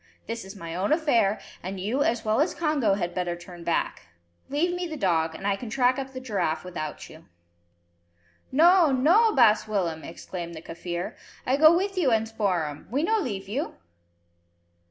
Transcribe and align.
This 0.25 0.43
is 0.43 0.55
my 0.55 0.73
own 0.73 0.91
affair, 0.91 1.39
and 1.61 1.79
you 1.79 2.01
as 2.01 2.25
well 2.25 2.41
as 2.41 2.55
Congo 2.55 2.95
had 2.95 3.13
better 3.13 3.35
turn 3.35 3.63
back. 3.63 4.07
Leave 4.49 4.73
me 4.75 4.87
the 4.87 4.97
dog, 4.97 5.35
and 5.35 5.45
I 5.45 5.55
can 5.55 5.69
track 5.69 5.99
up 5.99 6.11
the 6.11 6.19
giraffe 6.19 6.63
without 6.63 7.07
you." 7.07 7.25
"No! 8.51 8.91
no!! 8.91 9.31
baas 9.35 9.67
Willem," 9.67 10.03
exclaimed 10.03 10.55
the 10.55 10.61
Kaffir. 10.63 11.15
"I 11.45 11.55
go 11.55 11.77
with 11.77 11.99
you 11.99 12.09
and 12.11 12.27
Spoor'em. 12.27 12.87
We 12.89 13.03
no 13.03 13.19
leave 13.19 13.47
you." 13.47 13.75